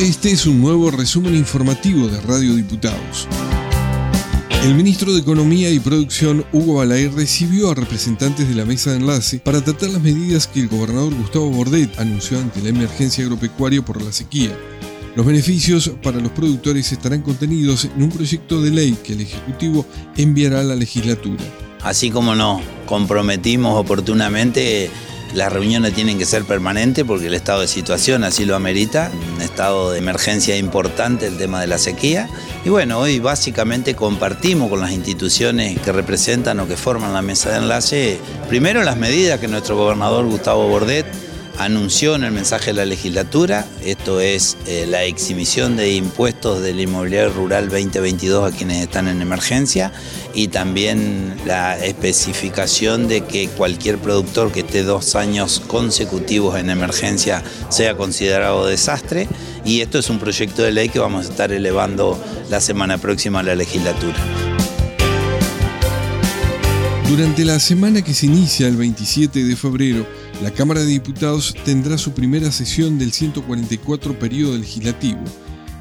[0.00, 3.28] Este es un nuevo resumen informativo de Radio Diputados.
[4.64, 8.96] El ministro de Economía y Producción, Hugo Balay, recibió a representantes de la mesa de
[8.96, 13.84] enlace para tratar las medidas que el gobernador Gustavo Bordet anunció ante la emergencia agropecuaria
[13.84, 14.58] por la sequía.
[15.14, 19.86] Los beneficios para los productores estarán contenidos en un proyecto de ley que el Ejecutivo
[20.16, 21.44] enviará a la legislatura.
[21.82, 24.90] Así como nos comprometimos oportunamente
[25.34, 29.42] las reuniones tienen que ser permanentes porque el estado de situación así lo amerita, un
[29.42, 32.28] estado de emergencia importante el tema de la sequía.
[32.64, 37.50] Y bueno, hoy básicamente compartimos con las instituciones que representan o que forman la mesa
[37.50, 41.06] de enlace, primero las medidas que nuestro gobernador Gustavo Bordet
[41.58, 46.80] anunció en el mensaje de la legislatura, esto es eh, la exhibición de impuestos del
[46.80, 49.92] inmobiliario rural 2022 a quienes están en emergencia
[50.34, 57.42] y también la especificación de que cualquier productor que esté dos años consecutivos en emergencia
[57.68, 59.28] sea considerado desastre
[59.64, 63.40] y esto es un proyecto de ley que vamos a estar elevando la semana próxima
[63.40, 64.16] a la legislatura.
[67.08, 70.06] Durante la semana que se inicia el 27 de febrero,
[70.42, 75.20] la Cámara de Diputados tendrá su primera sesión del 144 periodo legislativo.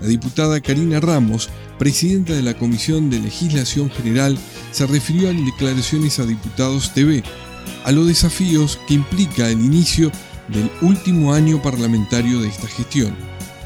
[0.00, 4.36] La diputada Karina Ramos, presidenta de la Comisión de Legislación General,
[4.72, 7.22] se refirió en declaraciones a Diputados TV
[7.84, 10.10] a los desafíos que implica el inicio
[10.48, 13.14] del último año parlamentario de esta gestión.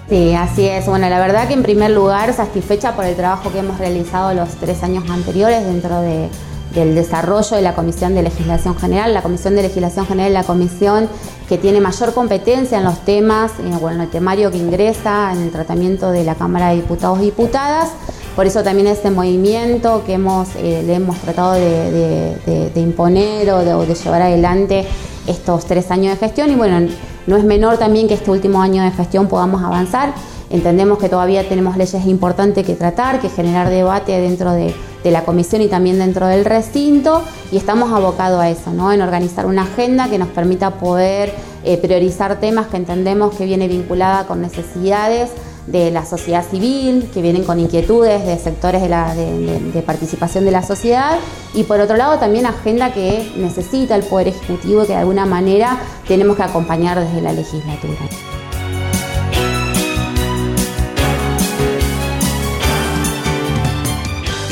[0.08, 0.86] Sí, así es.
[0.86, 4.50] Bueno, la verdad que en primer lugar satisfecha por el trabajo que hemos realizado los
[4.56, 6.28] tres años anteriores dentro de
[6.75, 9.14] del desarrollo de la Comisión de Legislación General.
[9.14, 11.08] La Comisión de Legislación General es la comisión
[11.48, 15.42] que tiene mayor competencia en los temas, eh, bueno, en el temario que ingresa en
[15.42, 17.91] el tratamiento de la Cámara de Diputados y Diputadas.
[18.34, 23.95] Por eso también este movimiento que hemos, eh, le hemos tratado de, imponer o de,
[23.95, 24.84] llevar adelante
[25.27, 26.89] estos tres años de gestión y bueno,
[27.27, 30.12] no es menor también que este último año de gestión podamos avanzar.
[30.50, 34.74] Entendemos que todavía tenemos leyes importantes que tratar, que generar debate dentro de,
[35.11, 37.23] la comisión y también dentro del recinto
[37.53, 38.92] y estamos abocados a eso, ¿no?
[38.92, 41.33] en organizar una agenda que nos permita poder
[41.65, 45.31] eh, priorizar temas que entendemos que viene vinculada con necesidades
[45.67, 51.19] de la sociedad civil, que vienen con inquietudes de sectores de, participación de la sociedad
[51.55, 55.79] y por otro lado también agenda que necesita el Poder Ejecutivo que de alguna manera
[56.07, 58.43] tenemos que acompañar desde la legislatura.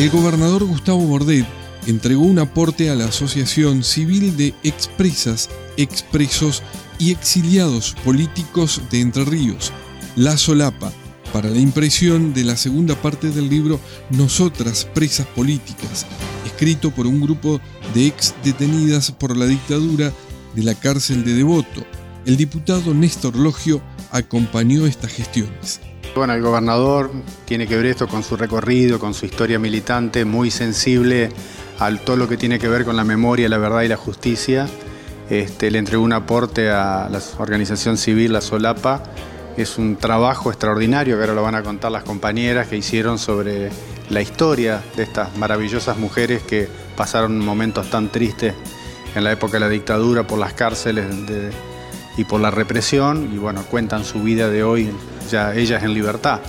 [0.03, 1.47] El gobernador Gustavo Bordet
[1.87, 6.65] entregó un aporte a la Asociación Civil de Expresas, Expresos
[6.99, 9.71] y Exiliados Políticos de Entre Ríos,
[10.17, 10.91] La Solapa,
[11.33, 13.79] para la impresión de la segunda parte del libro
[14.11, 16.05] Nosotras Presas Políticas,
[16.47, 17.61] escrito por un grupo
[17.95, 20.13] de ex detenidas por la dictadura
[20.57, 21.87] de la cárcel de Devoto.
[22.27, 23.81] El diputado Néstor Logio
[24.11, 25.79] acompañó estas gestiones.
[26.15, 27.11] Bueno, el gobernador
[27.47, 31.31] tiene que ver esto con su recorrido, con su historia militante, muy sensible
[31.79, 34.69] a todo lo que tiene que ver con la memoria, la verdad y la justicia.
[35.31, 39.03] Este, le entregó un aporte a la organización civil, la Solapa.
[39.57, 43.71] Es un trabajo extraordinario que ahora lo van a contar las compañeras que hicieron sobre
[44.11, 48.53] la historia de estas maravillosas mujeres que pasaron momentos tan tristes
[49.15, 51.07] en la época de la dictadura por las cárceles
[52.19, 54.91] y por la represión y bueno, cuentan su vida de hoy
[55.33, 56.41] ellas en libertad.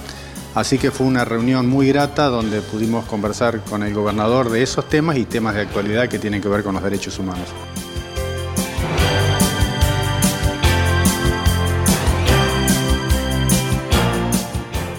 [0.56, 4.88] Así que fue una reunión muy grata donde pudimos conversar con el gobernador de esos
[4.88, 7.48] temas y temas de actualidad que tienen que ver con los derechos humanos.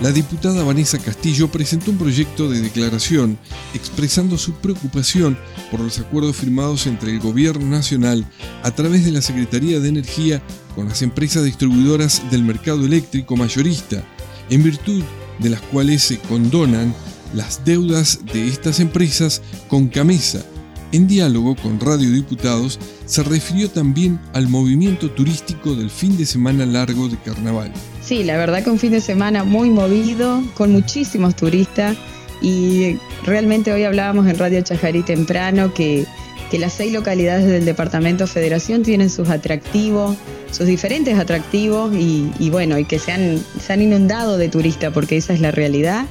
[0.04, 3.38] La diputada Vanessa Castillo presentó un proyecto de declaración
[3.72, 5.38] expresando su preocupación
[5.70, 8.26] por los acuerdos firmados entre el Gobierno Nacional
[8.62, 10.42] a través de la Secretaría de Energía
[10.74, 14.02] con las empresas distribuidoras del mercado eléctrico mayorista,
[14.50, 15.02] en virtud
[15.38, 16.94] de las cuales se condonan
[17.34, 20.44] las deudas de estas empresas con Camesa.
[20.92, 26.64] En diálogo con Radio Diputados, se refirió también al movimiento turístico del fin de semana
[26.66, 27.72] largo de carnaval.
[28.00, 31.96] Sí, la verdad que un fin de semana muy movido, con muchísimos turistas
[32.40, 36.06] y realmente hoy hablábamos en Radio Chajarí temprano que,
[36.50, 40.16] que las seis localidades del departamento Federación tienen sus atractivos,
[40.54, 45.32] sus diferentes atractivos y, bueno, y que se han, se inundado de turistas porque esa
[45.32, 46.06] es la realidad.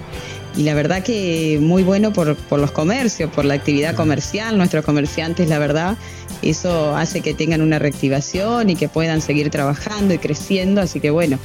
[0.56, 4.86] Y la verdad que muy bueno por, por los comercios, por la actividad comercial, nuestros
[4.86, 5.98] comerciantes, la verdad,
[6.42, 10.82] eso hace que tengan una reactivación y que puedan seguir trabajando y creciendo.
[10.82, 11.40] Así que bueno,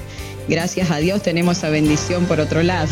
[0.48, 2.88] gracias a Dios tenemos esa bendición por otro lado.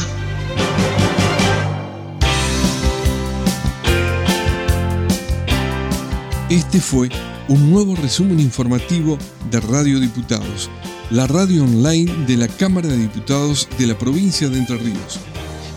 [6.48, 7.10] Este fue
[7.48, 9.18] un nuevo resumen informativo
[9.50, 10.68] de Radio Diputados.
[11.10, 15.20] la radio online de la Cámara de Diputados de la provincia de Entre Ríos.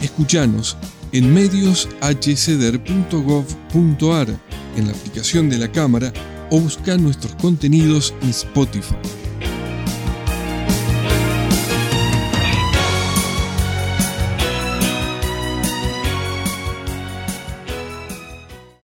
[0.01, 0.75] Escuchanos
[1.11, 4.27] en medioshceder.gov.ar,
[4.75, 6.11] en la aplicación de la Cámara
[6.49, 8.95] o busca nuestros contenidos en Spotify.